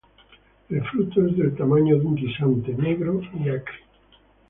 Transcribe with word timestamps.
El 0.69 0.81
fruto 0.87 1.27
es 1.27 1.37
del 1.37 1.55
tamaño 1.55 1.95
de 1.99 2.03
un 2.07 2.15
guisante, 2.15 2.73
negro 2.73 3.21
y 3.35 3.49
acre. 3.49 3.81